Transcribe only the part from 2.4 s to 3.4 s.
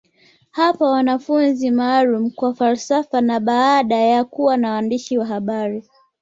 falsafa na